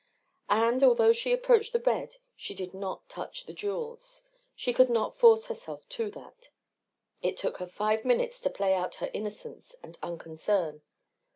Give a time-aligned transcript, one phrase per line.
[0.49, 4.23] And, although she approached the bed she did not touch the jewels.
[4.55, 6.49] She could not force herself to that.
[7.21, 10.81] It took her five minutes to play out her innocence and unconcern.